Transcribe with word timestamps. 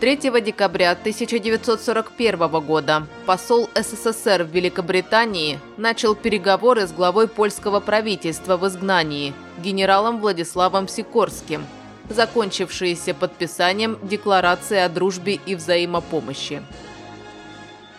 3 0.00 0.16
декабря 0.40 0.92
1941 0.92 2.48
года 2.60 3.06
посол 3.26 3.68
СССР 3.74 4.44
в 4.44 4.54
Великобритании 4.54 5.58
начал 5.76 6.14
переговоры 6.14 6.86
с 6.86 6.92
главой 6.92 7.28
польского 7.28 7.80
правительства 7.80 8.56
в 8.56 8.66
изгнании, 8.66 9.34
генералом 9.62 10.20
Владиславом 10.20 10.88
Сикорским, 10.88 11.66
закончившиеся 12.08 13.12
подписанием 13.12 13.98
Декларации 14.02 14.78
о 14.78 14.88
дружбе 14.88 15.34
и 15.34 15.54
взаимопомощи. 15.54 16.62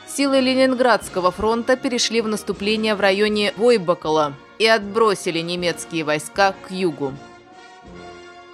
Силы 0.08 0.40
Ленинградского 0.40 1.30
фронта 1.30 1.78
перешли 1.78 2.22
в 2.22 2.28
наступление 2.28 2.96
в 2.96 3.00
районе 3.00 3.54
Войбакала 3.58 4.34
и 4.58 4.66
отбросили 4.66 5.40
немецкие 5.40 6.04
войска 6.04 6.56
к 6.64 6.72
югу. 6.72 7.14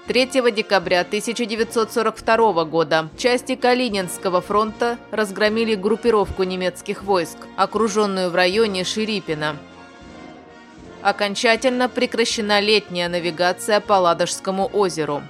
3 0.07 0.25
декабря 0.53 1.01
1942 1.01 2.63
года 2.63 3.09
части 3.17 3.55
Калининского 3.55 4.39
фронта 4.39 4.97
разгромили 5.11 5.75
группировку 5.75 6.43
немецких 6.43 7.03
войск, 7.03 7.37
окруженную 7.57 8.29
в 8.29 8.35
районе 8.35 8.85
Ширипина. 8.85 9.57
Окончательно 11.01 11.89
прекращена 11.89 12.61
летняя 12.61 13.09
навигация 13.09 13.81
по 13.81 13.93
Ладожскому 13.93 14.69
озеру. 14.71 15.23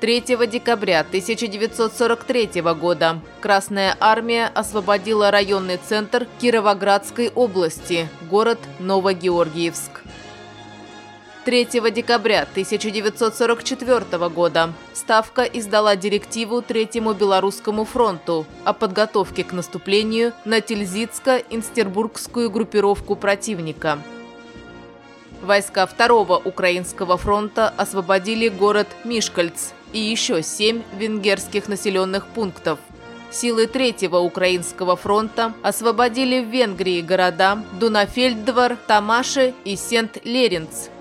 3 0.00 0.20
декабря 0.46 1.00
1943 1.00 2.60
года 2.78 3.20
Красная 3.40 3.96
Армия 4.00 4.50
освободила 4.54 5.30
районный 5.30 5.78
центр 5.78 6.26
Кировоградской 6.42 7.30
области, 7.34 8.06
город 8.30 8.58
Новогеоргиевск. 8.80 10.02
3 11.44 11.64
декабря 11.90 12.42
1944 12.42 14.28
года 14.28 14.74
Ставка 14.92 15.42
издала 15.42 15.96
директиву 15.96 16.60
Третьему 16.60 17.14
Белорусскому 17.14 17.86
фронту 17.86 18.44
о 18.64 18.74
подготовке 18.74 19.42
к 19.42 19.52
наступлению 19.52 20.34
на 20.44 20.60
Тильзитско-Инстербургскую 20.60 22.50
группировку 22.50 23.16
противника. 23.16 23.98
Войска 25.40 25.86
Второго 25.86 26.36
Украинского 26.36 27.16
фронта 27.16 27.72
освободили 27.74 28.48
город 28.48 28.88
Мишкальц 29.04 29.70
и 29.94 29.98
еще 29.98 30.42
семь 30.42 30.82
венгерских 30.98 31.68
населенных 31.68 32.26
пунктов. 32.26 32.78
Силы 33.30 33.66
Третьего 33.66 34.18
Украинского 34.18 34.94
фронта 34.96 35.54
освободили 35.62 36.44
в 36.44 36.48
Венгрии 36.48 37.00
города 37.00 37.64
Дунафельдвар, 37.78 38.76
Тамаши 38.86 39.54
и 39.64 39.76
Сент-Леринц– 39.76 40.90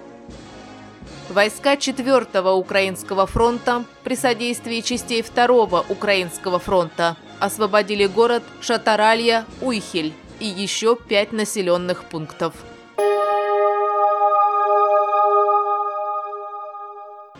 Войска 1.30 1.76
4-го 1.76 2.56
Украинского 2.56 3.28
фронта 3.28 3.86
при 4.04 4.16
содействии 4.16 4.82
частей 4.82 5.22
2-го 5.22 5.86
Украинского 5.88 6.58
фронта 6.58 7.18
освободили 7.40 8.08
город 8.08 8.42
Шатаралья-Уйхель 8.62 10.14
и 10.40 10.46
еще 10.46 10.96
пять 10.96 11.32
населенных 11.32 12.06
пунктов. 12.06 12.56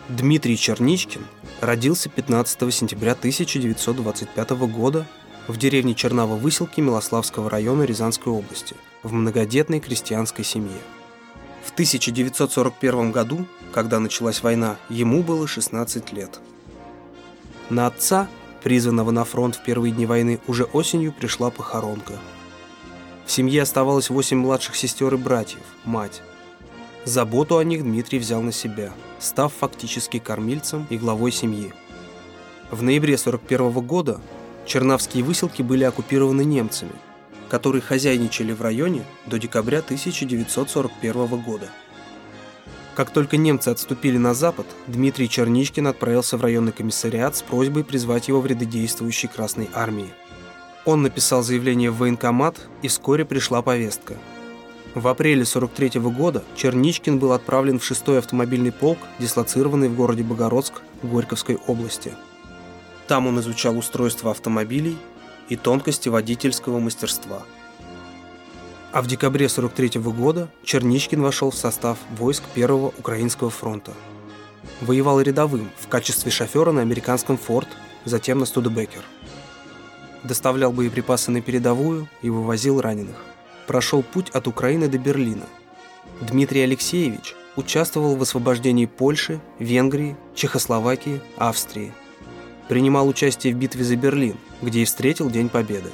Дмитрий 0.08 0.56
Черничкин 0.56 1.26
родился 1.60 2.08
15 2.08 2.72
сентября 2.72 3.12
1925 3.12 4.50
года 4.50 5.04
в 5.48 5.56
деревне 5.56 5.94
Чернаво-Выселки 5.94 6.80
Милославского 6.80 7.50
района 7.50 7.82
Рязанской 7.82 8.32
области 8.32 8.76
в 9.02 9.12
многодетной 9.12 9.80
крестьянской 9.80 10.44
семье. 10.44 10.78
В 11.80 11.82
1941 11.82 13.10
году, 13.10 13.46
когда 13.72 14.00
началась 14.00 14.42
война, 14.42 14.76
ему 14.90 15.22
было 15.22 15.48
16 15.48 16.12
лет. 16.12 16.38
На 17.70 17.86
отца, 17.86 18.28
призванного 18.62 19.12
на 19.12 19.24
фронт 19.24 19.56
в 19.56 19.62
первые 19.62 19.90
дни 19.90 20.04
войны, 20.04 20.40
уже 20.46 20.64
осенью 20.64 21.10
пришла 21.10 21.48
похоронка. 21.48 22.18
В 23.24 23.32
семье 23.32 23.62
оставалось 23.62 24.10
8 24.10 24.36
младших 24.36 24.76
сестер 24.76 25.14
и 25.14 25.16
братьев, 25.16 25.62
мать. 25.86 26.20
Заботу 27.06 27.56
о 27.56 27.64
них 27.64 27.82
Дмитрий 27.82 28.18
взял 28.18 28.42
на 28.42 28.52
себя, 28.52 28.92
став 29.18 29.50
фактически 29.50 30.18
кормильцем 30.18 30.86
и 30.90 30.98
главой 30.98 31.32
семьи. 31.32 31.72
В 32.70 32.82
ноябре 32.82 33.14
1941 33.14 33.86
года 33.86 34.20
чернавские 34.66 35.24
выселки 35.24 35.62
были 35.62 35.84
оккупированы 35.84 36.44
немцами– 36.44 36.92
которые 37.50 37.82
хозяйничали 37.82 38.52
в 38.52 38.62
районе 38.62 39.04
до 39.26 39.38
декабря 39.38 39.80
1941 39.80 41.26
года. 41.42 41.68
Как 42.94 43.10
только 43.10 43.36
немцы 43.36 43.68
отступили 43.68 44.18
на 44.18 44.34
запад, 44.34 44.66
Дмитрий 44.86 45.28
Черничкин 45.28 45.86
отправился 45.86 46.36
в 46.36 46.42
районный 46.42 46.72
комиссариат 46.72 47.36
с 47.36 47.42
просьбой 47.42 47.84
призвать 47.84 48.28
его 48.28 48.40
в 48.40 48.46
ряды 48.46 48.66
действующей 48.66 49.28
Красной 49.28 49.68
Армии. 49.74 50.10
Он 50.84 51.02
написал 51.02 51.42
заявление 51.42 51.90
в 51.90 51.98
военкомат, 51.98 52.56
и 52.82 52.88
вскоре 52.88 53.24
пришла 53.24 53.62
повестка. 53.62 54.16
В 54.94 55.06
апреле 55.08 55.44
43 55.44 56.00
года 56.00 56.42
Черничкин 56.56 57.18
был 57.18 57.32
отправлен 57.32 57.78
в 57.78 57.88
6-й 57.88 58.18
автомобильный 58.18 58.72
полк, 58.72 58.98
дислоцированный 59.18 59.88
в 59.88 59.94
городе 59.94 60.22
Богородск 60.22 60.82
Горьковской 61.02 61.58
области. 61.66 62.12
Там 63.06 63.26
он 63.26 63.38
изучал 63.40 63.78
устройство 63.78 64.30
автомобилей 64.30 64.96
и 65.50 65.56
тонкости 65.56 66.08
водительского 66.08 66.78
мастерства. 66.78 67.42
А 68.92 69.02
в 69.02 69.06
декабре 69.06 69.48
43 69.48 70.00
года 70.00 70.48
Черничкин 70.64 71.20
вошел 71.20 71.50
в 71.50 71.56
состав 71.56 71.98
войск 72.16 72.44
Первого 72.54 72.92
Украинского 72.98 73.50
фронта. 73.50 73.92
Воевал 74.80 75.20
рядовым 75.20 75.70
в 75.78 75.88
качестве 75.88 76.30
шофера 76.30 76.72
на 76.72 76.80
американском 76.80 77.36
«Форд», 77.36 77.68
затем 78.04 78.38
на 78.38 78.46
«Студебекер». 78.46 79.04
Доставлял 80.24 80.72
боеприпасы 80.72 81.30
на 81.30 81.40
передовую 81.40 82.08
и 82.22 82.30
вывозил 82.30 82.80
раненых. 82.80 83.16
Прошел 83.66 84.02
путь 84.02 84.30
от 84.30 84.48
Украины 84.48 84.88
до 84.88 84.98
Берлина. 84.98 85.46
Дмитрий 86.20 86.62
Алексеевич 86.62 87.34
участвовал 87.56 88.16
в 88.16 88.22
освобождении 88.22 88.86
Польши, 88.86 89.40
Венгрии, 89.58 90.16
Чехословакии, 90.34 91.20
Австрии– 91.36 91.92
принимал 92.70 93.08
участие 93.08 93.52
в 93.52 93.56
битве 93.56 93.82
за 93.82 93.96
Берлин, 93.96 94.36
где 94.62 94.82
и 94.82 94.84
встретил 94.84 95.28
День 95.28 95.48
Победы. 95.48 95.90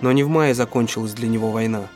Но 0.00 0.10
не 0.10 0.24
в 0.24 0.28
мае 0.28 0.52
закончилась 0.52 1.12
для 1.12 1.28
него 1.28 1.52
война. 1.52 1.86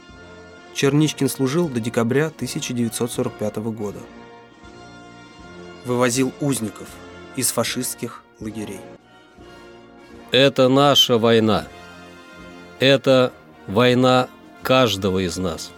Черничкин 0.74 1.28
служил 1.28 1.68
до 1.68 1.80
декабря 1.80 2.26
1945 2.26 3.56
года. 3.56 3.98
Вывозил 5.84 6.32
узников 6.40 6.86
из 7.34 7.50
фашистских 7.50 8.22
лагерей. 8.38 8.78
Это 10.30 10.68
наша 10.68 11.18
война. 11.18 11.66
Это 12.78 13.32
война 13.66 14.28
каждого 14.62 15.18
из 15.18 15.36
нас. 15.36 15.72